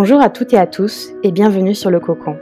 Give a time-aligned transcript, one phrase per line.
[0.00, 2.38] Bonjour à toutes et à tous et bienvenue sur Le Cocon.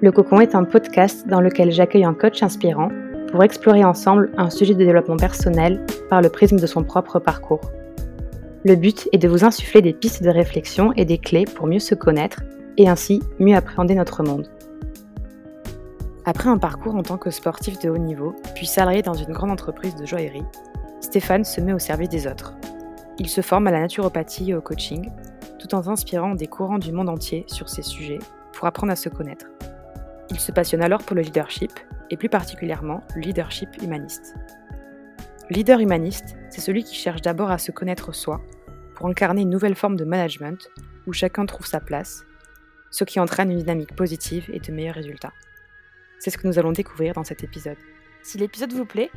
[0.00, 2.88] Le Cocon est un podcast dans lequel j'accueille un coach inspirant
[3.30, 7.60] pour explorer ensemble un sujet de développement personnel par le prisme de son propre parcours.
[8.64, 11.78] Le but est de vous insuffler des pistes de réflexion et des clés pour mieux
[11.78, 12.42] se connaître
[12.78, 14.48] et ainsi mieux appréhender notre monde.
[16.24, 19.50] Après un parcours en tant que sportif de haut niveau, puis salarié dans une grande
[19.50, 20.46] entreprise de joaillerie,
[21.02, 22.54] Stéphane se met au service des autres.
[23.18, 25.10] Il se forme à la naturopathie et au coaching,
[25.62, 28.18] tout en s'inspirant des courants du monde entier sur ces sujets
[28.52, 29.46] pour apprendre à se connaître.
[30.30, 31.72] Il se passionne alors pour le leadership,
[32.10, 34.34] et plus particulièrement le leadership humaniste.
[35.48, 38.40] Le leader humaniste, c'est celui qui cherche d'abord à se connaître soi,
[38.96, 40.68] pour incarner une nouvelle forme de management
[41.06, 42.24] où chacun trouve sa place,
[42.90, 45.32] ce qui entraîne une dynamique positive et de meilleurs résultats.
[46.18, 47.78] C'est ce que nous allons découvrir dans cet épisode.
[48.22, 49.10] Si l'épisode vous plaît,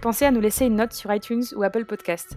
[0.00, 2.36] pensez à nous laisser une note sur iTunes ou Apple Podcast.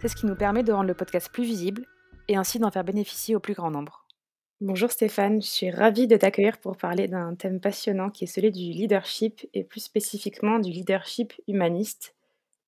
[0.00, 1.82] C'est ce qui nous permet de rendre le podcast plus visible
[2.28, 4.06] et ainsi d'en faire bénéficier au plus grand nombre.
[4.60, 8.52] Bonjour Stéphane, je suis ravie de t'accueillir pour parler d'un thème passionnant qui est celui
[8.52, 12.14] du leadership et plus spécifiquement du leadership humaniste.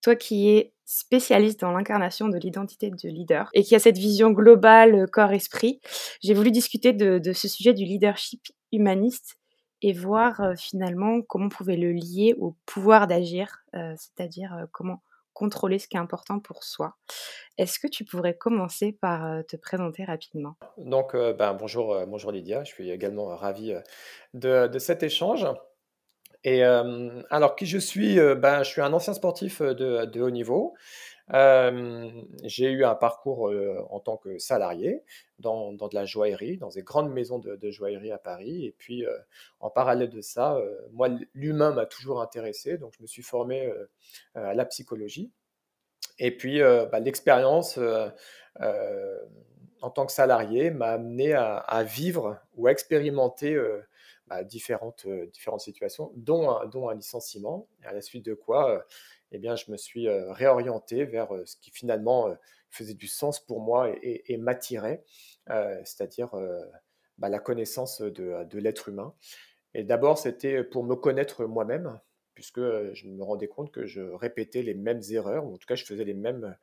[0.02, 4.32] Toi qui es spécialiste dans l'incarnation de l'identité de leader et qui a cette vision
[4.32, 5.80] globale corps-esprit,
[6.20, 9.38] j'ai voulu discuter de, de, ce sujet du leadership humaniste
[9.80, 15.00] et voir finalement comment on pouvait le lier au pouvoir d'agir, c'est-à-dire comment
[15.34, 16.96] contrôler ce qui est important pour soi.
[17.58, 20.56] Est-ce que tu pourrais commencer par te présenter rapidement?
[20.78, 23.74] Donc, ben, bonjour, bonjour Lydia, je suis également ravi
[24.32, 25.46] de, cet échange.
[26.44, 28.16] Et alors, qui je suis?
[28.36, 30.74] Ben, Je suis un ancien sportif de haut niveau.
[31.32, 33.52] J'ai eu un parcours
[33.90, 35.02] en tant que salarié
[35.38, 38.66] dans, dans, de la joaillerie, dans des grandes maisons de, joaillerie à Paris.
[38.66, 39.04] Et puis,
[39.60, 40.58] en parallèle de ça,
[40.92, 43.72] moi, l'humain m'a toujours intéressé, donc je me suis formé
[44.34, 45.32] à la psychologie.
[46.18, 47.78] Et puis, bah, l'expérience
[49.80, 53.58] en tant que salarié m'a amené à, à, vivre ou à expérimenter
[54.26, 58.84] bah, différentes, différentes situations, dont un, dont un licenciement, à la suite de quoi
[59.34, 62.32] eh bien, je me suis réorienté vers ce qui finalement
[62.70, 65.04] faisait du sens pour moi et, m'attirait,
[65.48, 66.30] c'est-à-dire
[67.18, 69.12] bah, la connaissance de, l'être humain.
[69.74, 71.98] Et d'abord, c'était pour me connaître moi-même,
[72.34, 75.74] puisque je me rendais compte que je répétais les mêmes erreurs, ou en tout cas,
[75.74, 76.56] je faisais les mêmes,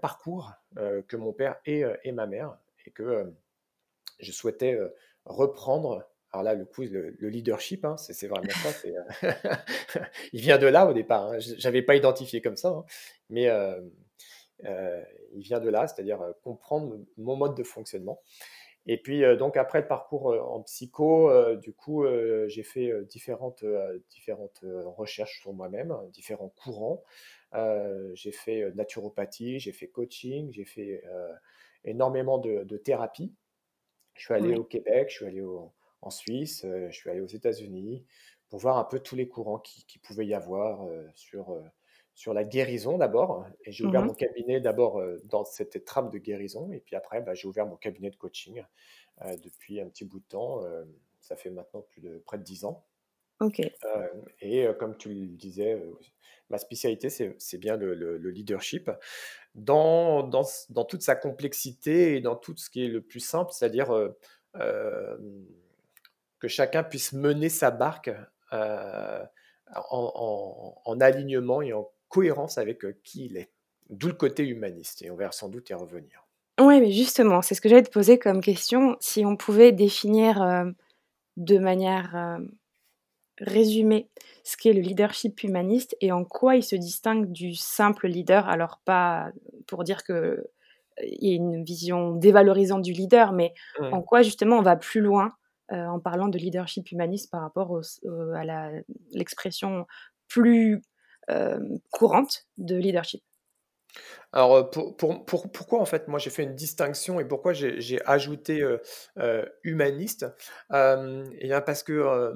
[0.00, 3.32] parcours que mon père et, ma mère, et que
[4.18, 4.76] je souhaitais
[5.24, 8.88] reprendre alors là, le coup, le, leadership, hein, c'est vraiment ça.
[8.88, 9.32] Euh,
[10.32, 11.28] il vient de là au départ.
[11.28, 11.38] Hein.
[11.38, 12.84] Je n'avais pas identifié comme ça, hein,
[13.28, 13.80] mais euh,
[14.64, 15.02] euh,
[15.34, 18.22] il vient de là, c'est-à-dire comprendre mon mode de fonctionnement.
[18.86, 22.04] Et puis, donc, après le parcours en psycho, du coup,
[22.48, 23.64] j'ai fait différentes,
[24.10, 27.04] différentes recherches sur moi-même, différents courants.
[28.14, 31.00] j'ai fait naturopathie, j'ai fait coaching, j'ai fait
[31.84, 33.32] énormément de, de, thérapie.
[34.14, 37.26] Je suis allé au Québec, je suis allé au, en Suisse, je suis allé aux
[37.26, 38.04] États-Unis
[38.48, 41.56] pour voir un peu tous les courants qui, qui pouvait y avoir sur,
[42.14, 43.46] sur la guérison d'abord.
[43.64, 46.70] Et j'ai ouvert mmh mon cabinet d'abord dans cette trame de guérison.
[46.72, 48.62] Et puis après, bah, j'ai ouvert mon cabinet de coaching
[49.42, 50.60] depuis un petit bout de temps.
[51.20, 52.84] ça fait maintenant plus de près de 10 ans.
[53.40, 53.60] Ok.
[54.40, 55.80] et comme tu le disais,
[56.50, 58.90] ma spécialité, c'est bien le, le, leadership
[59.54, 63.50] dans, dans, dans, toute sa complexité et dans tout ce qui est le plus simple,
[63.52, 63.90] c'est-à-dire
[66.42, 68.10] que chacun puisse mener sa barque
[68.52, 69.24] euh,
[69.90, 73.52] en, alignement et en cohérence avec euh, qui il est.
[73.90, 76.26] D'où le côté humaniste, et on va sans doute y revenir.
[76.60, 78.96] Oui, mais justement, c'est ce que j'allais te poser comme question.
[78.98, 80.64] Si on pouvait définir euh,
[81.36, 82.40] de manière
[83.38, 84.08] résumée
[84.42, 88.80] ce qu'est le leadership humaniste et en quoi il se distingue du simple leader, alors
[88.84, 89.30] pas
[89.68, 90.50] pour dire que
[91.02, 93.94] il y a une vision dévalorisante du leader, mais mmh.
[93.94, 95.34] en quoi justement on va plus loin
[95.72, 97.80] euh, en parlant de leadership humaniste par rapport
[98.36, 98.70] à
[99.12, 99.86] l'expression
[100.28, 100.82] plus
[101.30, 101.58] euh,
[101.90, 103.22] courante de leadership.
[104.32, 108.66] Alors, pour, pour, pourquoi en fait, moi j'ai fait une distinction et pourquoi j'ai ajouté
[109.62, 110.26] humaniste?
[110.72, 112.32] Et bien Parce que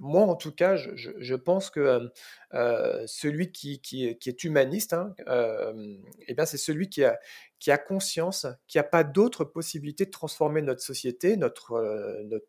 [0.00, 2.10] moi, en tout cas, je, pense que
[3.06, 7.18] celui qui, qui, est, humaniste, hein, bien c'est celui qui a,
[7.58, 11.82] qui a conscience qu'il n'y a pas d'autre possibilité de transformer notre société, notre,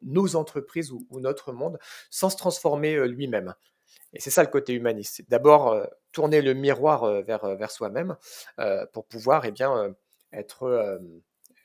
[0.02, 1.80] nos entreprises ou, notre monde
[2.10, 3.54] sans se transformer lui-même.
[4.14, 5.22] Et c'est ça le côté humaniste.
[5.30, 5.76] D'abord
[6.12, 8.18] tourner le miroir vers, vers soi-même
[8.92, 9.54] pour pouvoir eh
[10.32, 11.00] être,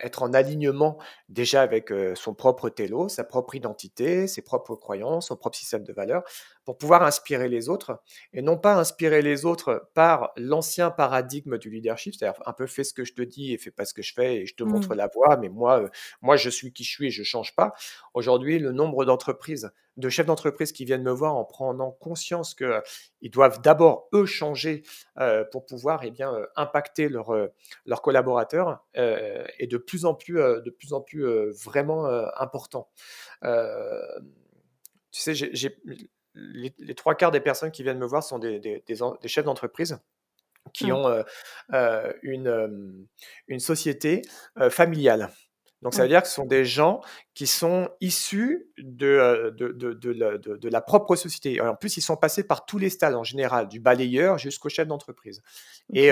[0.00, 0.98] être en alignement
[1.28, 5.92] déjà avec son propre télo, sa propre identité, ses propres croyances, son propre système de
[5.92, 6.22] valeurs,
[6.64, 8.00] pour pouvoir inspirer les autres,
[8.32, 12.84] et non pas inspirer les autres par l'ancien paradigme du leadership, c'est-à-dire un peu fais
[12.84, 14.64] ce que je te dis et fais pas ce que je fais et je te
[14.64, 14.96] montre Mmh.
[14.96, 15.88] la voie, mais moi, euh,
[16.22, 17.74] moi je suis qui je suis et je change pas.
[18.14, 22.64] Aujourd'hui, le nombre d'entreprises, de chefs d'entreprise qui viennent me voir en prenant conscience que
[22.64, 22.80] euh,
[23.20, 24.82] ils doivent d'abord eux changer
[25.18, 27.32] euh, pour pouvoir eh bien euh, impacter leurs
[27.86, 31.24] leurs collaborateurs est de plus en plus de plus en plus
[31.64, 32.06] vraiment
[32.36, 32.88] important.
[35.10, 35.76] Tu sais, j'ai-
[36.34, 39.16] les, les trois quarts des personnes qui viennent me voir sont des, des- des en-
[39.22, 39.98] des chefs d'entreprise
[40.72, 41.22] qui Oui, ont euh,
[41.74, 42.68] euh, une, euh,
[43.48, 44.22] une société
[44.58, 45.30] euh, familiale.
[45.82, 46.12] Donc, ça veut oui.
[46.14, 47.02] dire que ce sont des gens
[47.34, 51.60] qui sont issus de, de, de- de la, de- de la propre société.
[51.60, 54.88] En plus, ils sont passés par tous les stades en général, du balayeur jusqu'au chef
[54.88, 55.42] d'entreprise.
[55.92, 56.08] Et,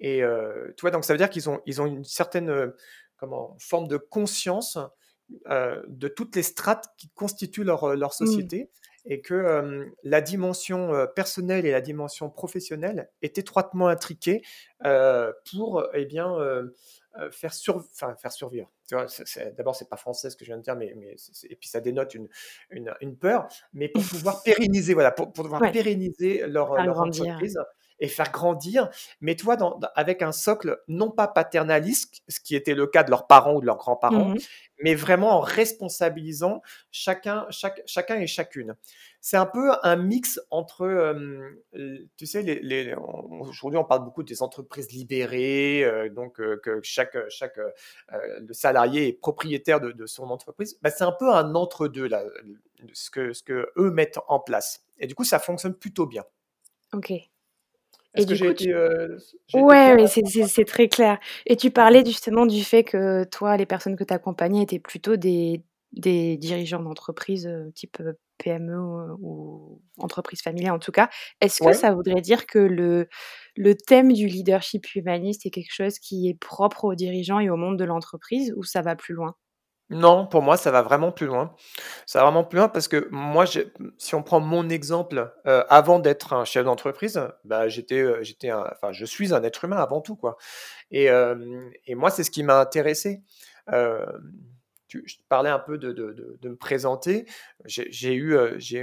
[0.00, 2.72] tu vois, donc ça veut dire qu'ils ont, ils ont une certaine
[3.16, 4.76] comment, forme de conscience
[5.46, 8.26] de toutes les strates qui constituent leur, leur Mmh.
[9.04, 14.42] Et que euh, la dimension euh, personnelle et la dimension professionnelle est étroitement intriquée
[14.84, 16.36] euh, pour eh bien,
[17.30, 18.70] faire, sur, enfin, faire survivre.
[18.88, 21.14] Tu vois, c'est- D'abord, c'est pas français ce que je viens de dire, mais, mais
[21.16, 22.28] c'est- c'est- et puis ça dénote une,
[22.70, 27.58] une, une peur, mais pour pouvoir pérenniser, voilà, pour, pour pouvoir Ouais, pérenniser leur, entreprise
[28.02, 28.90] et faire grandir,
[29.22, 33.10] mais toi, dans, avec un socle non pas paternaliste, ce qui était le cas de
[33.10, 34.38] leurs parents ou de leurs grands-parents, Mmh
[34.84, 36.60] mais vraiment en responsabilisant
[36.90, 38.74] chacun, chaque, chacun et chacune.
[39.20, 41.62] C'est un peu un mix entre, euh,
[42.16, 46.58] tu sais, les, les- on- aujourd'hui on parle beaucoup des entreprises libérées, euh, donc euh,
[46.64, 47.58] que chaque, chaque
[48.10, 50.78] le salarié est propriétaire de, de son entreprise.
[50.82, 52.24] Bah, c'est un peu un entre-deux là,
[52.92, 54.84] ce que, ce que eux mettent en place.
[54.98, 56.24] Et du coup, ça fonctionne plutôt bien.
[56.92, 57.31] OK
[58.16, 59.18] et que du coup, tu euh,
[59.54, 63.66] ouais, c'est c'est c'est très clair et tu parlais justement du fait que toi, les
[63.66, 69.18] personnes que tu accompagnais étaient plutôt des des dirigeants d'entreprise, heu, type, heu, PME ou
[69.20, 71.10] ou entreprise familiale en tout cas.
[71.40, 71.74] Est-ce que Ouais.
[71.74, 73.08] ça voudrait dire que le
[73.56, 77.56] le thème du leadership humaniste est quelque chose qui est propre aux dirigeants et au
[77.56, 79.34] monde de l'entreprise ou ça va plus loin?
[79.92, 81.54] Non, pour moi, ça va vraiment plus loin.
[82.06, 83.44] Ça va vraiment plus loin parce que moi,
[83.98, 89.34] si on prend mon exemple, heu, avant d'être un chef d'entreprise, bah, enfin, je suis
[89.34, 90.36] un être humain avant tout, quoi
[90.92, 91.08] et
[91.86, 93.22] et moi, c'est ce qui m'a intéressé.
[93.68, 97.26] Je parlais un peu de me présenter.
[97.66, 98.36] J'ai eu,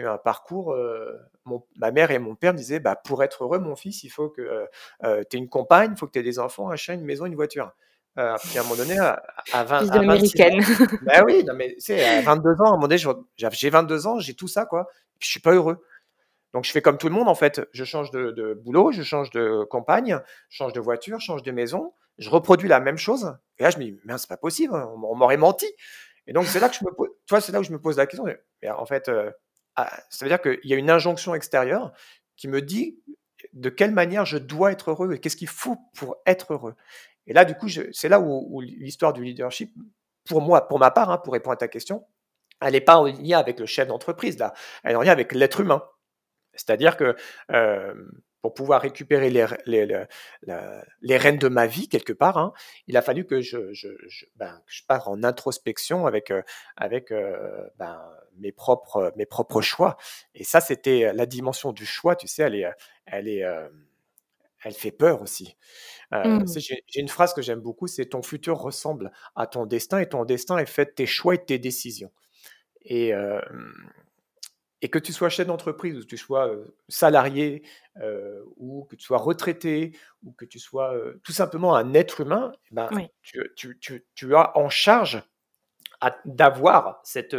[0.05, 0.75] un parcours,
[1.77, 4.67] ma mère et mon père disaient: «Bah, pour être heureux, mon fils, il faut que,
[5.03, 5.07] tu
[5.37, 7.35] aies une compagne, il faut que tu aies des enfants, un chien, une maison, une
[7.35, 7.71] voiture».
[8.19, 9.21] Heu, puis à un moment donné, à
[9.53, 10.59] à 20 Vision à 26 américaine.
[10.61, 12.97] ans bah, oui, non, mais tu à 22 ans, à un moment donné,
[13.37, 14.87] j'ai 22 ans, j'ai tout ça, quoi,
[15.19, 15.83] puis je suis pas heureux.
[16.53, 17.61] Donc je fais comme tout le monde, en fait.
[17.73, 20.19] Je change de de boulot, je change de compagne,
[20.49, 23.69] je change de voiture, je change de maison, je reproduis la même chose et là,
[23.69, 25.67] je me dis: «Mince, c'est pas possible, on m on m'aurait menti»
[26.27, 28.07] et donc c'est là que je me pose c'est là où je me pose la
[28.07, 29.31] question, mais mais en fait, heu,
[29.75, 31.93] ah, ça veut dire qu'il y a une injonction extérieure
[32.35, 32.99] qui me dit
[33.53, 36.75] de quelle manière je dois être heureux et qu'est-ce qu'il faut pour être heureux
[37.27, 39.73] et là, du coup, c'est là où l'histoire du leadership,
[40.25, 42.05] pour moi, pour ma part, hein, pour répondre à ta question,
[42.61, 45.33] elle est pas en lien avec le chef d'entreprise, là, elle est en lien avec
[45.33, 45.83] l'être humain.
[46.53, 47.15] C'est-à-dire que,
[47.49, 48.11] hem,
[48.41, 52.53] pour pouvoir récupérer les rênes de ma vie quelque part, hein,
[52.87, 53.89] il a fallu que je je
[54.37, 56.31] ben, parte en introspection avec,
[56.77, 58.01] avec, heu, ben,
[58.37, 59.97] mes propres, choix
[60.35, 62.43] et ça, c'était, la dimension du choix, tu sais,
[63.05, 63.45] elle est,
[64.63, 65.57] elle fait peur aussi.
[66.13, 66.59] Tu Mmh.
[66.59, 70.25] j'ai une phrase que j'aime beaucoup, c'est: «Ton futur ressemble à ton destin et ton
[70.25, 72.11] destin est fait de tes choix et de tes décisions»
[74.81, 76.51] et que tu sois chef d'entreprise ou que tu sois,
[76.87, 77.63] salarié,
[78.57, 82.75] ou que tu sois retraité ou que tu sois, tout simplement un être humain, eh
[82.75, 83.09] ben, Oui.
[83.23, 85.23] tu tu tu tu as en charge
[86.25, 87.35] d'avoir cette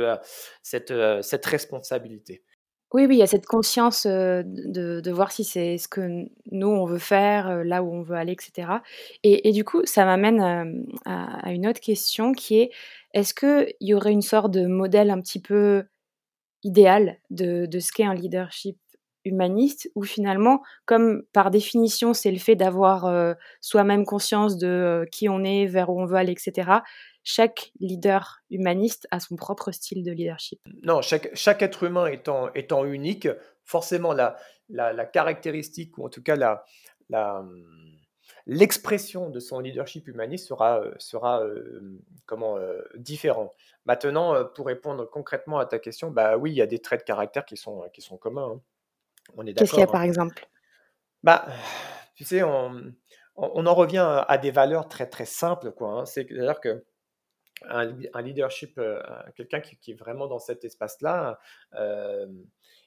[1.47, 2.45] responsabilité.
[2.93, 6.87] Oui, oui, il y a cette conscience, de voir si c'est ce que nous on
[6.87, 8.83] veut faire, là où on veut aller et cetera.
[9.23, 10.41] Et du coup, ça m'amène,
[11.05, 12.71] à une autre question qui est,
[13.15, 15.85] est-ce qu'il y aurait une sorte de modèle un petit peu
[16.65, 18.79] idéal de de ce qu'est un leadership?
[19.25, 24.67] Humaniste où finalement, comme par définition, c'est le fait d'avoir, heu, soi-même conscience de,
[25.05, 26.83] heu, qui on est, vers où on veut aller et cetera,
[27.25, 30.61] chaque leader humaniste a son propre style de leadership?
[30.83, 33.29] Non, chaque être humain étant unique,
[33.65, 37.65] forcément la caractéristique ou en tout cas la mmh,
[38.47, 41.43] l'expression de son leadership humaniste sera, heu, sera,
[42.27, 42.59] comment,
[42.97, 43.55] différent.
[43.87, 47.05] Maintenant, pour répondre concrètement à ta question, bah, oui, il y a des traits de
[47.05, 48.61] caractère qui sont, qui sont communs, hein.
[49.37, 49.99] On est Qu'est-ce qu'il y a d'accord, hein.
[49.99, 50.49] par exemple?
[51.23, 51.47] Bah,
[52.15, 52.95] tu sais, on, mmh,
[53.37, 56.05] on on en revient à à des valeurs très, très simples, quoi, hein.
[56.07, 56.85] C'est-à-dire que
[57.69, 59.01] un lea un leadership, heu,
[59.37, 61.41] quelqu'un qui qui est vraiment dans cet espace-là,
[61.75, 62.45] hem,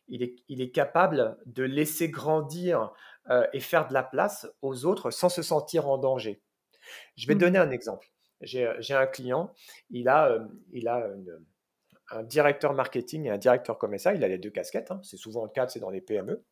[0.10, 2.94] il est, il est capable de laisser grandir
[3.54, 6.42] et faire de la place aux autres sans se sentir en danger.
[7.18, 8.10] Je vais te donner Mmh un exemple.
[8.42, 9.54] J'ai un client,
[9.92, 10.40] il a,
[10.74, 11.08] il a
[12.14, 15.00] un directeur marketing et un directeur commercial, il a les deux casquettes, hein.
[15.04, 16.44] c'est souvent le cas, c'est dans les PME.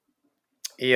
[0.79, 0.95] Et,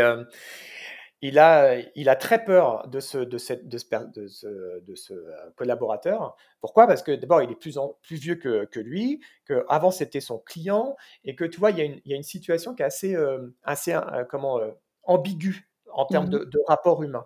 [1.21, 4.95] il a, il a très peur de ce, de cette, de ce, de ce, de
[4.95, 5.13] ce
[5.55, 6.35] collaborateur.
[6.61, 6.87] Pourquoi?
[6.87, 10.39] Parce que d'abord, il est plus, en, plus vieux que, que lui, qu'avant c'était son
[10.39, 12.83] client, et que tu vois, il y a une, il y a une situation qui
[12.83, 14.71] est assez, euh, assez euh, comment, euh,
[15.03, 17.25] ambiguë en termes Mmh de, de rapport humain.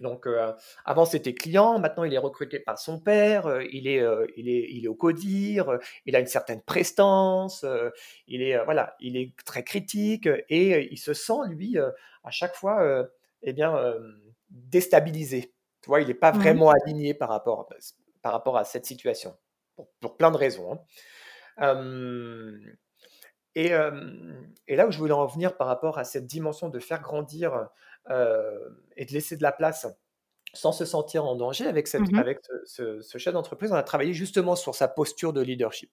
[0.00, 0.52] Donc, euh,
[0.84, 4.48] avant, c'était client, maintenant, il est recruté par son père, euh, il, est, euh, il,
[4.48, 7.64] est, il est au CODIR, il a une certaine prestance,
[8.26, 13.06] il, est, voilà, il est très critique et il se sent, lui, à chaque fois,
[13.42, 13.94] eh bien,
[14.50, 15.52] déstabilisé.
[15.82, 16.38] Tu vois, il n'est pas Ouais.
[16.38, 17.68] vraiment aligné par rapport,
[18.22, 19.36] par rapport à cette situation,
[19.76, 20.80] pour, pour plein de raisons.
[21.58, 22.54] hein.
[23.56, 23.70] Et,
[24.66, 27.68] et là où je voulais en venir par rapport à cette dimension de faire grandir
[28.96, 29.86] et de laisser de la place
[30.54, 33.76] sans se sentir en danger avec, cette, Mmh avec ce, ce- ce chef d'entreprise, on
[33.76, 35.90] a travaillé justement sur sa posture de leadership.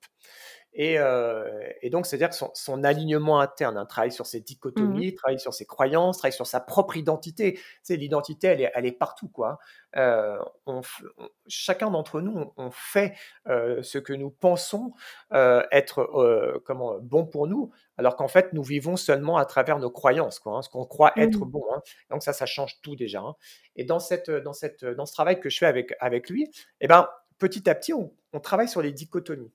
[0.74, 1.50] Et, euh,
[1.82, 5.40] et donc, c'est-à-dire que son, son alignement interne, hein, travaille sur ses Mmh dichotomies, travaille
[5.40, 7.56] sur ses croyances, travaille sur sa propre identité.
[7.56, 9.60] Tu sais, l'identité, elle est, elle est partout, quoi.
[9.98, 13.14] Euh, on f- on- chacun d'entre nous, on, on fait
[13.48, 14.94] euh, ce que nous pensons
[15.34, 19.78] euh, être euh, comment, bon pour nous, alors qu'en fait, nous vivons seulement à travers
[19.80, 21.50] nos croyances, quoi, hein, ce qu'on croit être Mmh.
[21.52, 21.64] bon.
[21.76, 21.82] hein.
[22.10, 23.20] Donc ça, ça change tout déjà.
[23.20, 23.36] hein.
[23.76, 26.50] Et dans, cette, dans, cette, dans ce travail que je fais avec, avec lui,
[26.80, 27.10] eh ben,
[27.40, 29.52] petit à petit, on, on travaille sur les dichotomies.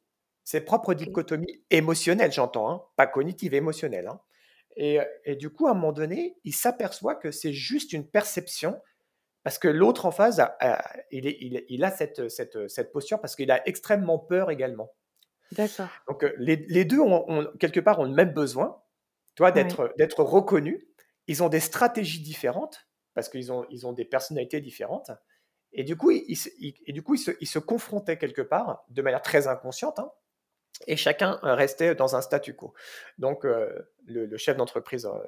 [0.47, 4.07] Ses propres dichotomies émotionnelles, j'entends, hein, pas cognitives, émotionnelles.
[4.07, 4.21] hein.
[4.77, 8.81] Et, et du coup, à un moment donné, il s'aperçoit que c'est juste une perception
[9.43, 12.69] parce que l'autre en face, a- a- il, est- il est- il a cette, cette,
[12.69, 14.93] cette posture parce qu'il a extrêmement peur également.
[15.53, 15.89] D'accord.
[16.09, 18.83] Donc, euh, les, les deux, ont, ont- quelque part, ont le même besoin,
[19.35, 20.81] toi, d'être d'être reconnus.
[21.27, 25.11] Ils ont des stratégies différentes parce qu'ils ont, ils ont des personnalités différentes.
[25.73, 28.19] Et du coup, ils, ils se- ils- et du coup, ils se, ils se confrontaient
[28.19, 29.99] quelque part de manière très inconsciente.
[29.99, 30.13] hein,
[30.87, 32.75] et chacun euh, restait dans un statu quo.
[33.19, 33.73] Donc, euh,
[34.07, 35.19] le, le chef d'entreprise euh,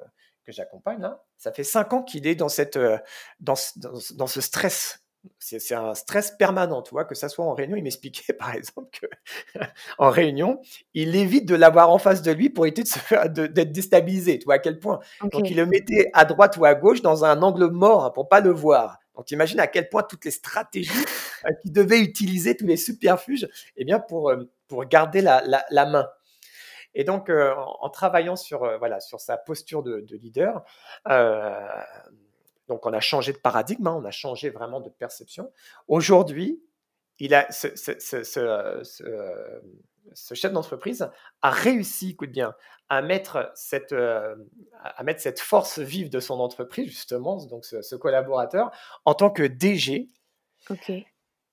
[0.45, 2.97] que j'accompagne, là, ça fait cinq ans qu'il est dans, cette, euh,
[3.39, 5.03] dans, ce- dans ce- dans ce stress.
[5.37, 7.75] C'est un stress permanent, tu vois, que ça soit en réunion.
[7.75, 9.05] Il m'expliquait, par exemple, que
[9.97, 10.61] en réunion,
[10.93, 12.83] il évite de l'avoir en face de lui pour éviter
[13.27, 14.99] d'être déstabilisé, tu vois, à quel point.
[15.33, 18.29] Donc, il le mettait à droite ou à gauche dans un angle mort hein, pour
[18.29, 18.99] pas le voir.
[19.19, 21.03] Donc, tu imagines à quel point toutes les stratégies
[21.45, 26.07] euh, devait utiliser, tous les subterfuges, eh bien, pour, euh, pour garder la, la- main.
[26.95, 30.63] Et donc, euh, en, travaillant sur, euh, voilà, sur sa posture de, de leader,
[32.69, 35.51] donc on a changé de paradigme, hein, on a changé vraiment de perception.
[35.89, 36.63] Aujourd'hui,
[37.19, 37.75] il a ce-
[40.13, 41.09] ce, chef d'entreprise
[41.41, 42.53] a réussi, écoute bien,
[42.89, 44.35] à mettre cette, euh,
[44.83, 48.71] à mettre cette force vive de son entreprise, justement, donc ce, ce collaborateur,
[49.05, 50.09] en tant que DG.
[50.69, 50.91] OK.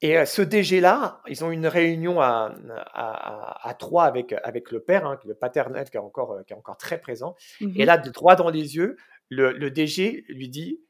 [0.03, 2.55] Et euh, ce DG-là, ils ont une réunion à,
[2.93, 6.77] à, trois avec, avec le père, hein, le paternel qui est, encore, qui est encore
[6.77, 7.35] très présent.
[7.61, 8.97] Et Mmh là, de droit dans les yeux,
[9.31, 10.81] le, le DG lui dit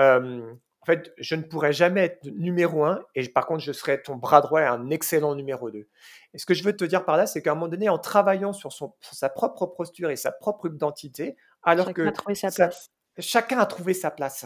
[0.00, 4.02] euh, En fait, je ne pourrai jamais être numéro un, et par contre, je serai
[4.02, 5.88] ton bras droit et un excellent numéro deux.
[6.34, 7.98] Et ce que je veux te dire par là, c'est qu'à un moment donné, en
[7.98, 12.10] travaillant sur, son, sur sa propre posture et sa propre identité, alors Chacun a que
[12.10, 12.90] trouvé sa ça, place.
[13.18, 14.44] chacun a trouvé sa place.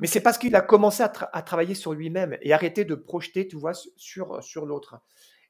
[0.00, 2.96] Mais c'est parce qu'il a commencé à, tra- à travailler sur lui-même et arrêter de
[2.96, 4.98] projeter, tu vois, sur, sur l'autre.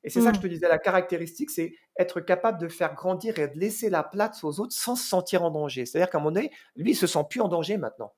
[0.04, 0.42] Et c'est ça que je Mmh.
[0.42, 4.44] te disais, la caractéristique, c'est être capable de faire grandir et de laisser la place
[4.44, 5.86] aux autres sans se sentir en danger.
[5.86, 8.12] C'est-à-dire qu'à un moment donné, lui, il se sent plus en danger maintenant.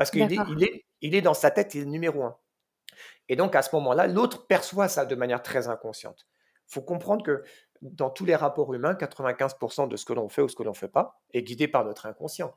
[0.00, 2.34] Parce qu'il est, il est, il est dans sa tête, il est numéro un.
[3.28, 6.26] Et donc, à ce moment-là, l'autre perçoit ça de manière très inconsciente.
[6.70, 7.44] Il faut comprendre que
[7.82, 10.70] dans tous les rapports humains, 95% de ce que l'on fait ou ce que l'on
[10.70, 12.54] ne fait pas est guidé par notre inconscient.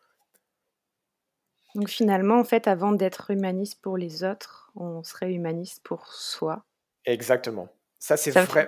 [1.75, 6.63] Donc finalement, en fait, avant d'être humaniste pour les autres, on serait humaniste pour soi.
[7.03, 7.67] Exactement.
[7.99, 8.67] Ça, c'est vrai.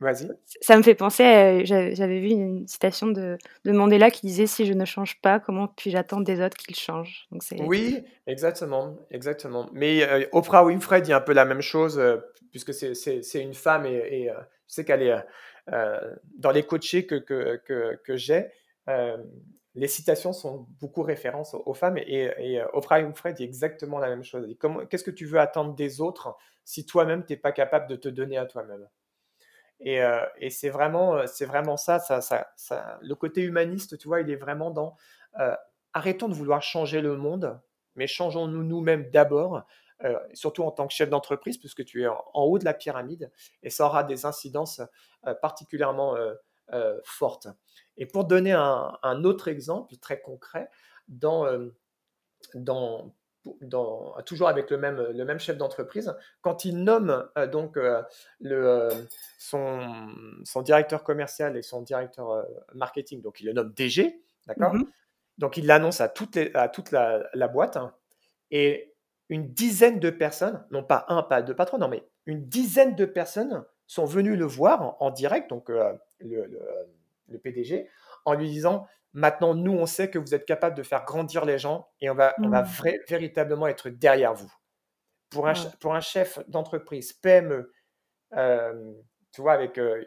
[0.00, 0.30] Vas-y.
[0.60, 4.64] ça me fait penser à j'avais vu une citation de de Mandela qui disait: «Si
[4.64, 8.96] je ne change pas, comment puis-je attendre des autres qu'ils changent?» donc c'est Oui, exactement,
[9.10, 9.68] exactement.
[9.72, 13.40] Mais heu, Oprah Winfrey dit un peu la même chose, heu, puisque c'est c'est c'est
[13.42, 14.30] une femme et et
[14.68, 15.16] je sais qu'elle est,
[16.36, 18.46] dans les coachés que que que que j'ai,
[19.74, 24.08] les citations sont beaucoup références aux aux femmes et et Oprah Winfrey dit exactement la
[24.08, 24.42] même chose.
[24.44, 27.50] Elle dit: «Comment qu'est-ce que tu veux attendre des autres si toi-même tu es pas
[27.52, 28.86] capable de te donner à toi-même?»
[29.80, 34.08] Et heu et c'est vraiment, heu, c'est vraiment ça ça ça le côté humaniste, tu
[34.08, 34.96] vois, il est vraiment dans,
[35.40, 35.52] heu,
[35.94, 37.60] arrêtons de vouloir changer le monde,
[37.96, 39.64] mais changeons-nous nous-mêmes d'abord,
[40.32, 43.32] surtout en tant que chef d'entreprise puisque tu es en haut de la pyramide
[43.64, 44.80] et ça aura des incidences,
[45.42, 46.16] particulièrement,
[47.04, 47.48] fortes.
[47.96, 50.70] Et pour donner un, autre exemple très concret,
[51.08, 51.46] dans,
[52.54, 53.14] dans,
[53.60, 57.78] dans, toujours avec le même, le même chef d'entreprise, quand il nomme donc
[58.40, 58.90] le,
[59.38, 60.08] son,
[60.44, 64.74] son, directeur commercial et son directeur marketing, donc il le nomme DG, d'accord?
[64.74, 64.84] Mmh
[65.38, 67.94] Donc il l'annonce à, toute à toute la, la boîte, hein,
[68.50, 68.94] et
[69.28, 72.94] une dizaine de personnes, non pas un, pas deux, pas trois, non, mais une dizaine
[72.94, 77.88] de personnes sont venues le voir en, direct, donc le, le, PDG,
[78.24, 78.86] en lui disant
[79.18, 82.14] Maintenant, nous, on sait que vous êtes capable de faire grandir les gens et on
[82.14, 82.90] va, on va mmh.
[83.08, 84.52] véritablement être derrière vous.
[85.28, 87.72] Pour un, pour un chef d'entreprise PME,
[88.34, 88.94] euh,
[89.32, 90.04] tu vois, avec, euh,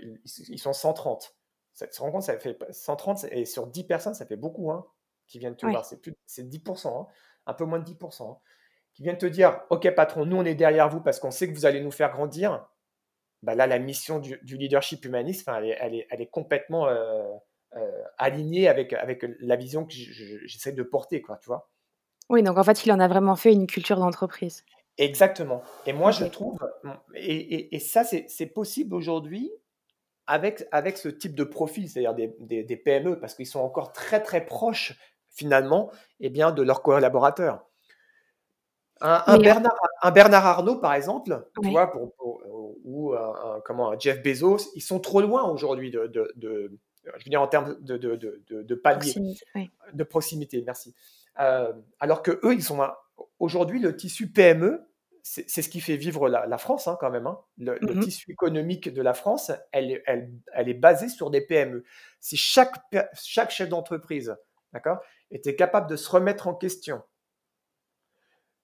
[0.48, 1.36] ils, sont 130.
[1.74, 4.72] Ça, tu te rends compte, ça fait 130 et sur 10 personnes, ça fait beaucoup
[4.72, 4.86] hein,
[5.28, 5.84] qui viennent te voir.
[5.84, 7.08] C'est, plus, c'est 10%, hein,
[7.48, 8.32] un peu moins de 10%.
[8.32, 8.38] Hein,
[8.94, 11.54] qui viennent te dire Ok, patron, nous, on est derrière vous parce qu'on sait que
[11.54, 12.66] vous allez nous faire grandir.
[13.44, 16.88] Bah là, la mission du, leadership humaniste, elle est, elle, est, elle est complètement.
[16.88, 17.30] Euh,
[18.18, 21.70] aligné avec, avec la vision que j'essaie de porter, quoi, tu vois.
[22.30, 24.64] Oui, donc en fait, il en a vraiment fait une culture d'entreprise.
[24.98, 25.64] Exactement.
[25.86, 26.58] Et moi, je trouve,
[27.16, 29.52] et, et, ça, c'est possible aujourd'hui
[30.28, 34.22] avec, avec ce type de profil, c'est-à-dire des, des, PME, parce qu'ils sont encore très,
[34.22, 34.98] très proches,
[35.30, 37.66] finalement, eh bien, de leurs collaborateurs.
[39.02, 42.14] Un, un, Bernard, un, Bernard, Arnault, par exemple, tu vois, pour,
[42.84, 47.42] ou un, comment, Jeff Bezos, ils sont trop loin aujourd'hui de, de je veux dire
[47.42, 49.14] en termes de, de, de, de palier,
[49.94, 50.94] de proximité, merci.
[51.40, 52.80] Euh, alors que eux, ils sont
[53.40, 54.88] aujourd'hui le tissu PME,
[55.24, 57.28] c'est ce qui fait vivre la, France hein, quand même.
[57.28, 57.40] Hein.
[57.58, 61.84] Le, mmh tissu économique de la France, elle, elle, elle, est basée sur des PME.
[62.20, 62.74] Si chaque,
[63.14, 64.36] chaque chef d'entreprise,
[64.74, 67.04] d'accord, était capable de se remettre en question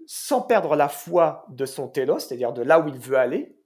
[0.08, 3.57] sans perdre la foi de son télos, c'est-à-dire de là où il veut aller,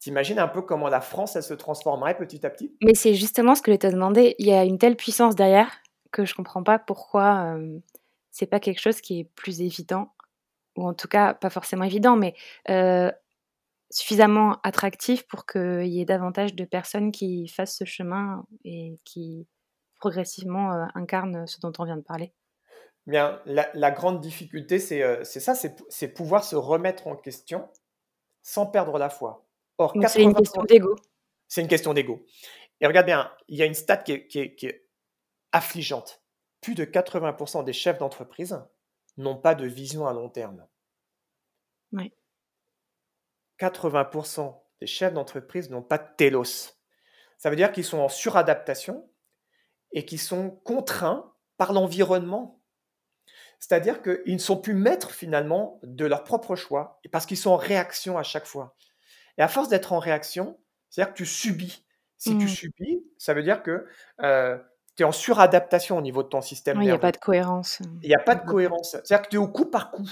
[0.00, 2.76] T'imagines un peu comment la France, elle se transformerait petit à petit?
[2.82, 4.36] Mais c'est justement ce que je te demandé.
[4.38, 7.78] Il y a une telle puissance derrière que je comprends pas pourquoi euh,
[8.30, 10.14] c'est pas quelque chose qui est plus évident,
[10.76, 12.34] ou en tout cas pas forcément évident, mais
[12.70, 13.10] euh,
[13.90, 19.48] suffisamment attractif pour qu'il y ait davantage de personnes qui fassent ce chemin et qui
[19.98, 22.32] progressivement euh, incarnent ce dont on vient de parler.
[23.08, 27.68] Bien, la, la grande difficulté, c'est ça, c'est pouvoir se remettre en question
[28.42, 29.47] sans perdre la foi
[30.08, 30.96] c'est une question d'ego.
[31.46, 32.24] C'est une question d'ego.
[32.80, 34.88] Et regarde bien, il y a une stat qui est,
[35.52, 36.22] affligeante.
[36.60, 38.60] Plus de 80% des chefs d'entreprise
[39.16, 40.66] n'ont pas de vision à long terme.
[41.92, 42.12] Oui.
[43.58, 46.76] 80% des chefs d'entreprise n'ont pas de télos.
[47.38, 49.08] Ça veut dire qu'ils sont en suradaptation
[49.92, 52.62] et qu'ils sont contraints par l'environnement.
[53.58, 57.56] C'est-à-dire qu'ils ne sont plus maîtres finalement de leur propre choix parce qu'ils sont en
[57.56, 58.76] réaction à chaque fois.
[59.38, 60.58] Et à force d'être en réaction,
[60.90, 61.84] c'est-à-dire que tu subis.
[62.16, 62.48] Si tu mmh.
[62.48, 63.86] subis, ça veut dire que
[64.22, 64.58] euh,
[64.96, 67.80] tu es en suradaptation au niveau de ton système Il n'y a pas de cohérence.
[68.02, 68.90] Il n'y a pas de cohérence.
[68.90, 70.10] C'est-à-dire que tu es au coup par coup.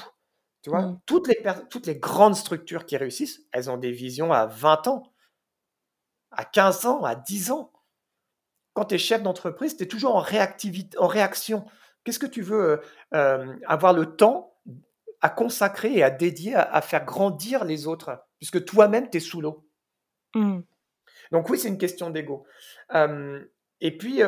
[0.62, 1.00] Tu vois, mmh.
[1.06, 5.12] toutes, les toutes les grandes structures qui réussissent, elles ont des visions à 20 ans,
[6.30, 7.72] à 15 ans, à 10 ans.
[8.72, 11.64] Quand tu es chef d'entreprise, tu es toujours en, réactivité, en réaction.
[12.04, 12.76] Qu'est-ce que tu veux euh,
[13.14, 14.55] euh, avoir le temps
[15.20, 19.40] à consacrer et à dédier à, faire grandir les autres, puisque toi-même, tu es sous
[19.40, 19.68] l'eau.
[20.34, 20.60] Mmh.
[21.32, 22.46] Donc oui, c'est une question d'ego.
[22.92, 24.20] et puis,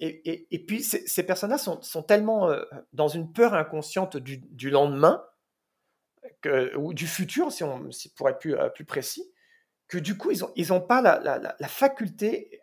[0.00, 2.50] et, puis ces, personnes-là sont, sont, tellement
[2.92, 5.24] dans une peur inconsciente du, lendemain,
[6.40, 9.32] que, ou du futur, si on si pour être plus, plus précis,
[9.88, 12.62] que du coup, ils n'ont ils ont pas la, la, la faculté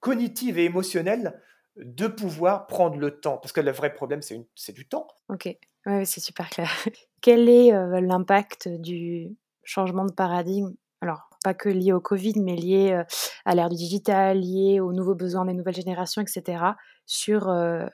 [0.00, 1.40] cognitive et émotionnelle
[1.76, 3.38] de pouvoir prendre le temps.
[3.38, 5.08] Parce que le vrai problème, c'est du temps.
[5.28, 5.48] Ok,
[5.86, 6.70] ouais, c'est super clair.
[7.20, 10.74] Quel est euh, l'impact du changement de paradigme?
[11.00, 13.04] Alors, pas que lié au Covid, mais lié euh,
[13.44, 16.64] à l'ère du digital, lié aux nouveaux besoins des nouvelles générations, etc.,
[17.06, 17.86] sur euh,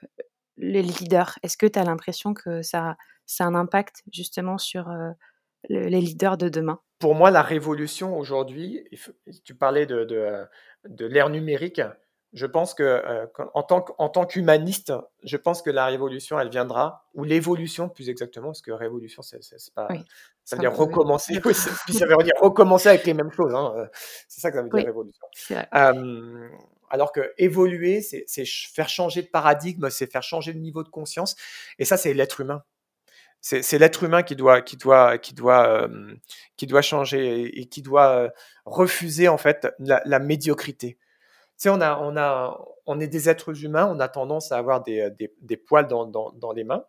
[0.57, 1.39] les leaders.
[1.43, 4.91] Est-ce que tu as l'impression que ça, ça a un impact justement sur
[5.69, 6.81] les leaders de demain?
[6.99, 8.85] Pour moi, la révolution aujourd'hui,
[9.45, 10.45] tu parlais de, de,
[10.89, 11.81] de l'ère numérique,
[12.33, 17.25] je pense que euh, en tant qu'humaniste, je pense que la révolution, elle viendra, ou
[17.25, 19.41] l'évolution plus exactement, parce que révolution, c'est
[19.75, 19.89] pas,
[20.45, 23.55] ça veut dire recommencer, puis ça veut dire recommencer avec les mêmes choses.
[23.55, 23.87] Hein, euh,
[24.29, 25.27] c'est ça que ça veut dire révolution.
[26.91, 31.35] alors que évoluer, c'est faire changer de paradigme, c'est faire changer de niveau de conscience,
[31.79, 32.63] et ça, c'est l'être humain.
[33.41, 35.89] C'est l'être humain qui doit, qui doit, qui doit,
[36.57, 38.33] qui doit changer et, qui doit
[38.67, 40.99] refuser en fait la médiocrité
[41.59, 44.83] sais, on, a, on, a, on est des êtres humains, on a tendance à avoir
[44.83, 46.85] des, des, poils dans, dans, les mains.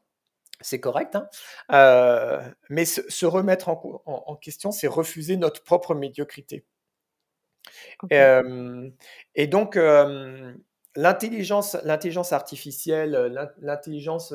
[0.62, 1.28] C'est correct, hein
[1.72, 6.66] euh, mais se, remettre en, en, question, c'est refuser notre propre médiocrité.
[8.12, 9.80] et donc,
[10.96, 14.34] l'intelligence, l'intelligence artificielle, l'intelligence,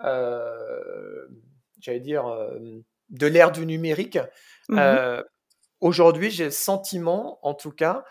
[0.00, 2.24] j'allais dire,
[3.08, 4.18] de l'ère du numérique,
[4.68, 5.22] mmh
[5.80, 8.04] aujourd'hui, j'ai le sentiment, en tout cas,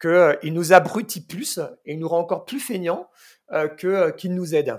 [0.00, 3.08] qu'il nous abrutit plus et il nous rend encore plus feignants
[3.50, 4.76] que, qu'il nous aide.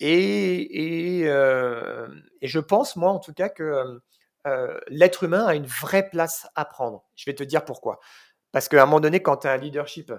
[0.00, 1.24] Et, et,
[2.42, 4.00] je pense, moi, en tout cas, que
[4.88, 7.04] l'être humain a une vraie place à prendre.
[7.16, 8.00] Je vais te dire pourquoi.
[8.52, 10.12] Parce qu'à un moment donné, quand tu as un leadership,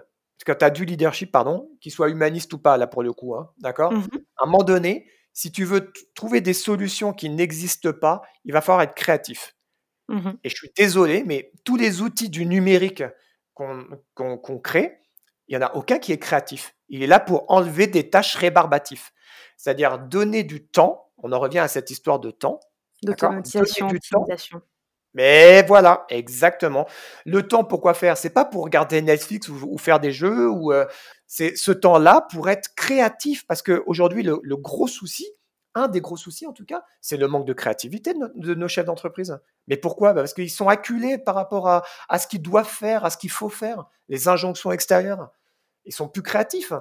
[0.46, 3.36] quand tu as du leadership, pardon, qu'il soit humaniste ou pas, là, pour le coup,
[3.36, 3.92] hein, d'accord?
[3.94, 8.54] Mmh À un moment donné, si tu veux trouver des solutions qui n'existent pas, il
[8.54, 9.56] va falloir être créatif.
[10.10, 13.04] Mmh et je suis désolé, mais tous les outils du numérique
[13.54, 15.00] qu'on crée,
[15.48, 16.76] il n'y en a aucun qui est créatif.
[16.90, 19.10] Il est là pour enlever des tâches rébarbatives.
[19.56, 22.60] C'est-à-dire donner du temps, on en revient à cette histoire de temps.
[23.04, 23.88] D'automatisation,
[25.14, 26.88] Mais voilà, exactement.
[27.26, 28.18] Le temps, pourquoi faire?
[28.18, 30.86] C'est pas pour regarder Netflix ou, faire des jeux, ou euh,
[31.28, 33.46] c'est ce temps-là pour être créatif.
[33.46, 35.28] Parce qu'aujourd'hui, le, le gros souci,
[35.76, 38.86] un des gros soucis en tout cas, c'est le manque de créativité de, nos chefs
[38.86, 39.40] d'entreprise.
[39.68, 40.14] Mais pourquoi?
[40.14, 41.84] Bah, Parce qu'ils sont acculés par rapport à,
[42.20, 45.32] ce qu'ils doivent faire, à ce qu'il faut faire, les injonctions extérieures.
[45.86, 46.74] Ils sont plus créatifs.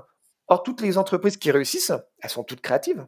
[0.49, 3.07] Or, toutes les entreprises qui réussissent, elles sont toutes créatives.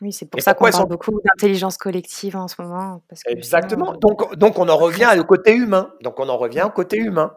[0.00, 3.02] Oui, c'est pour ça qu'on parle beaucoup d'intelligence collective en ce moment.
[3.26, 3.92] Exactement.
[3.96, 5.92] Donc, donc, on en revient au côté humain.
[6.00, 7.34] Donc, on en revient au côté humain.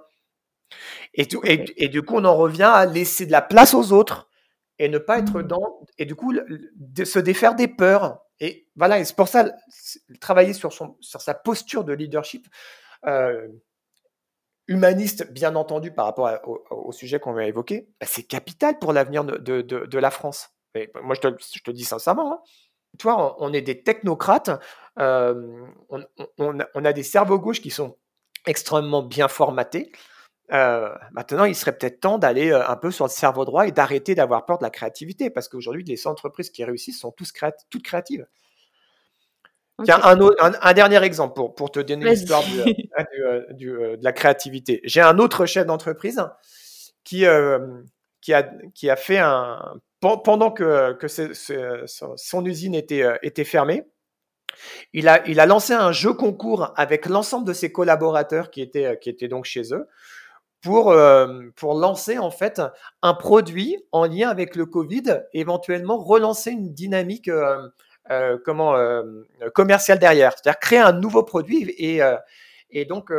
[1.13, 1.27] Et,
[1.77, 4.29] et, du coup, on en revient à laisser de la place aux autres
[4.79, 5.47] et ne pas être mmh.
[5.47, 9.51] dans et du coup se défaire des peurs et voilà et c'est pour ça
[10.19, 12.47] travailler sur son sur sa posture de leadership
[13.05, 13.47] euh,
[14.67, 16.39] humaniste bien entendu par rapport
[16.71, 20.49] au, sujet qu'on va évoquer bah, c'est capital pour l'avenir de, de, de, la France
[20.73, 22.39] et moi je te, je te dis sincèrement hein.
[22.97, 24.51] toi on est des technocrates
[24.99, 26.03] euh, on,
[26.37, 27.97] on, on, a des cerveaux gauches qui sont
[28.45, 29.91] extrêmement bien formatés
[30.51, 33.71] euh, maintenant, il serait peut-être temps d'aller euh, un peu sur le cerveau droit et
[33.71, 37.31] d'arrêter d'avoir peur de la créativité, parce qu'aujourd'hui, les entreprises qui réussissent sont tous
[37.69, 38.27] toutes créatives.
[39.83, 40.17] Tiens, un,
[40.61, 42.43] un, dernier exemple pour, pour te donner l'histoire
[43.17, 44.81] euh, de la créativité.
[44.83, 46.21] J'ai un autre chef d'entreprise
[47.03, 47.25] qui,
[48.21, 48.43] qui, a,
[48.75, 49.79] qui a fait un.
[49.99, 53.83] Pendant que, que son usine était, était fermée,
[54.91, 58.99] il a, il a lancé un jeu concours avec l'ensemble de ses collaborateurs qui étaient,
[58.99, 59.87] qui étaient donc chez eux
[60.63, 62.61] pour, euh, pour lancer en fait
[63.01, 67.67] un produit en lien avec le Covid, éventuellement relancer une dynamique euh,
[68.09, 68.75] euh, comment
[69.53, 72.01] commerciale derrière, c'est-à-dire créer un nouveau produit et,
[72.71, 73.11] et donc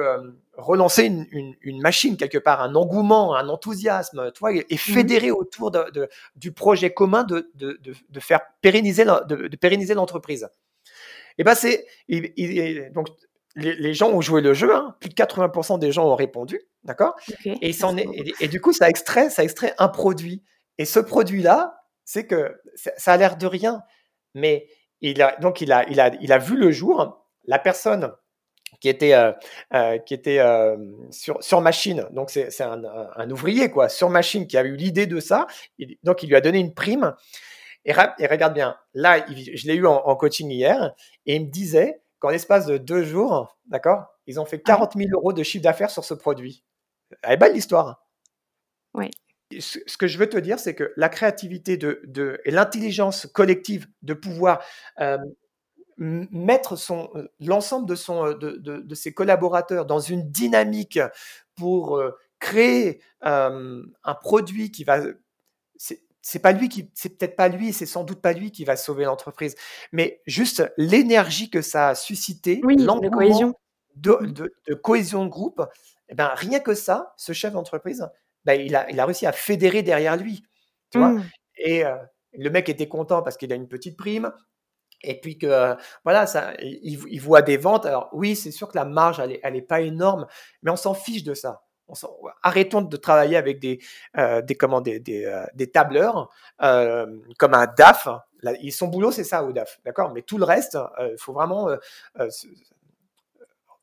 [0.56, 5.70] relancer une, une, machine quelque part, un engouement, un enthousiasme, tu et, mmh fédérer autour
[5.70, 10.48] de, du projet commun de, de, de faire pérenniser de, pérenniser l'entreprise.
[11.38, 11.86] Et ben c'est
[12.94, 13.08] donc
[13.56, 14.96] les, gens ont joué le jeu, hein.
[15.00, 17.14] plus de 80% des gens ont répondu, d'accord?
[17.44, 17.72] Et,
[18.40, 20.42] et, du coup, ça extrait, ça extrait un produit.
[20.78, 23.82] Et ce produit-là, c'est que ça a l'air de rien,
[24.34, 24.66] mais
[25.00, 27.24] il a, donc il a, il, a, il a vu le jour.
[27.46, 28.12] La personne
[28.80, 29.32] qui était, euh,
[29.74, 30.76] euh, qui était euh,
[31.10, 32.82] sur, sur machine, donc c'est un,
[33.16, 35.46] un, ouvrier quoi, sur machine qui a eu l'idée de ça,
[36.02, 37.14] donc il lui a donné une prime.
[37.86, 40.94] Et, et regarde bien, là, je l'ai eu en, en coaching hier,
[41.26, 44.98] et il me disait, qu'en l'espace de deux jours, d'accord, ils ont fait 40 ah
[44.98, 46.64] 000 euros de chiffre d'affaires sur ce produit.
[47.20, 48.02] Elle est belle l'histoire.
[48.94, 49.10] Oui.
[49.60, 53.88] Ce que je veux te dire, c'est que la créativité de, de et l'intelligence collective
[54.00, 54.64] de pouvoir
[55.00, 55.18] euh,
[55.98, 57.10] mettre son,
[57.40, 60.98] l'ensemble de, son, de, de, ses collaborateurs dans une dynamique
[61.56, 65.02] pour euh, créer euh, un produit qui va
[66.26, 68.76] c'est pas lui qui, c'est peut-être pas lui, c'est sans doute pas lui qui va
[68.76, 69.56] sauver l'entreprise,
[69.92, 72.76] mais juste l'énergie que ça a suscité, oui,
[73.12, 73.54] cohésion.
[73.96, 74.16] De,
[74.66, 75.62] de, cohésion de groupe,
[76.08, 78.08] eh ben, rien que ça, ce chef d'entreprise,
[78.46, 80.42] ben, il, a, il a réussi à fédérer derrière lui.
[80.90, 81.24] Tu vois mmh.
[81.58, 81.94] Et euh,
[82.32, 84.32] le mec était content parce qu'il a une petite prime.
[85.02, 87.84] Et puis que euh, voilà, ça, il, voit des ventes.
[87.84, 90.26] Alors oui, c'est sûr que la marge, elle est, elle est pas énorme,
[90.62, 91.63] mais on s'en fiche de ça
[92.42, 93.80] arrêtons de travailler avec des,
[94.16, 96.30] euh, des, comment, des, des, euh, tableurs
[96.62, 97.06] euh,
[97.38, 98.08] comme un DAF.
[98.42, 100.12] Là, son boulot, c'est ça au DAF, d'accord?
[100.12, 101.68] Mais tout le reste, il faut vraiment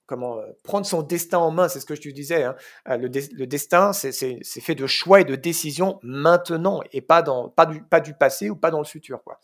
[0.06, 1.68] comment prendre son destin en main.
[1.68, 2.44] C'est ce que je te disais.
[2.44, 2.56] Hein.
[2.86, 4.12] Le, le, destin, c'est
[4.44, 8.52] fait de choix et de décisions maintenant et pas, dans, pas, du, pas du passé
[8.52, 9.24] ou pas dans le futur.
[9.24, 9.40] Quoi.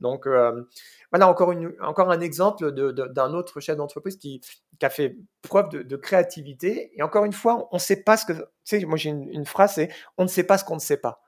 [0.00, 4.40] Donc, voilà encore, une, encore un exemple d'un autre chef d'entreprise qui,
[4.78, 6.90] qui, a fait preuve de, créativité.
[6.94, 8.32] Et encore une fois, on ne sait pas ce que.
[8.32, 10.98] Tu sais, moi j'ai une, phrase, c'est on ne sait pas ce qu'on ne sait
[10.98, 11.22] pas.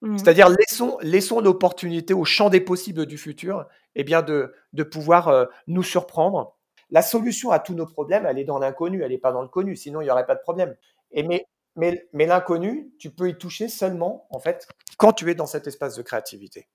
[0.00, 0.18] Mmh.
[0.18, 5.48] C'est-à-dire, laissons, laissons l'opportunité au champ des possibles du futur eh bien de, de pouvoir
[5.66, 6.56] nous surprendre.
[6.90, 9.48] La solution à tous nos problèmes, elle est dans l'inconnu, elle n'est pas dans le
[9.48, 10.76] connu, sinon il n'y aurait pas de problème.
[11.10, 11.46] Et mais
[11.76, 15.66] mais, mais l'inconnu, tu peux y toucher seulement, en fait, quand tu es dans cet
[15.66, 16.68] espace de créativité.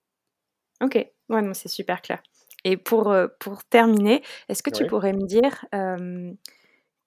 [0.81, 2.21] Ok, ouais, non, c'est super clair.
[2.63, 5.65] Et pour, euh, pour terminer, est-ce que tu pourrais me dire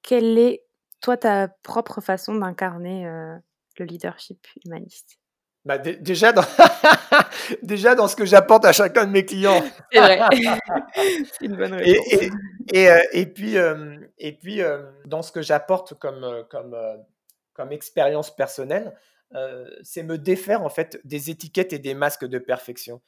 [0.02, 0.64] quelle est,
[1.00, 3.04] toi, ta propre façon d'incarner
[3.78, 5.18] le leadership humaniste?
[5.66, 6.42] Bah, déjà, dans
[7.62, 9.62] déjà dans ce que j'apporte à chacun de mes clients.
[9.92, 10.20] C'est vrai.
[10.94, 12.12] c'est une bonne réponse.
[12.12, 12.30] Et,
[12.72, 13.56] et, et, et puis,
[14.18, 14.62] et puis
[15.04, 16.76] dans ce que j'apporte comme, comme,
[17.52, 18.96] comme expérience personnelle,
[19.82, 23.02] c'est me défaire en fait des étiquettes et des masques de perfection.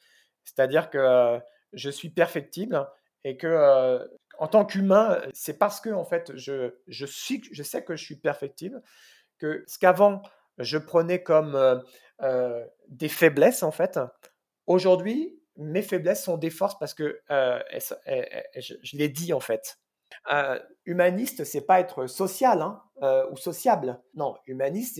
[0.45, 1.39] C'est-à-dire que
[1.73, 2.87] je suis perfectible
[3.23, 3.99] et que
[4.39, 8.03] en tant qu'humain, c'est parce que en fait je, je, suis, je sais que je
[8.03, 8.81] suis perfectible
[9.39, 10.21] que ce qu'avant
[10.57, 11.83] je prenais comme
[12.89, 13.99] des faiblesses en fait,
[14.67, 19.79] aujourd'hui mes faiblesses sont des forces parce que je, l'ai dit en fait.
[20.85, 22.81] humaniste, c'est pas être social hein,
[23.31, 24.01] ou sociable.
[24.15, 24.99] Non, humaniste,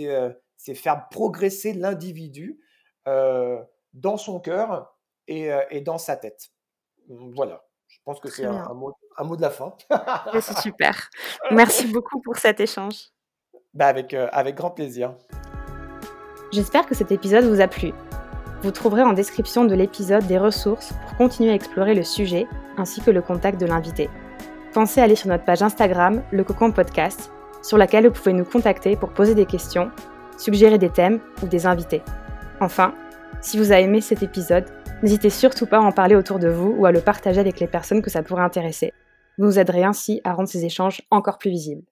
[0.58, 2.60] c'est faire progresser l'individu
[3.06, 4.93] dans son cœur
[5.28, 6.50] et, dans sa tête.
[7.08, 7.64] Voilà.
[7.88, 9.74] Je pense que c'est un, mot, de la fin.
[10.42, 11.10] c'est super.
[11.52, 13.10] Merci beaucoup pour cet échange.
[13.74, 15.16] Bah avec, avec grand plaisir.
[16.52, 17.94] J'espère que cet épisode vous a plu.
[18.62, 23.02] Vous trouverez en description de l'épisode des ressources pour continuer à explorer le sujet ainsi
[23.02, 24.10] que le contact de l'invité.
[24.74, 27.32] Pensez à aller sur notre page Instagram, le Cocon Podcast,
[27.62, 29.92] sur laquelle vous pouvez nous contacter pour poser des questions,
[30.38, 32.02] suggérer des thèmes ou des invités.
[32.60, 32.94] Enfin,
[33.42, 34.66] si vous avez aimé cet épisode,
[35.04, 37.68] n'hésitez surtout pas à en parler autour de vous ou à le partager avec les
[37.68, 38.94] personnes que ça pourrait intéresser.
[39.38, 41.84] Vous nous aiderez ainsi à rendre ces échanges encore plus visibles.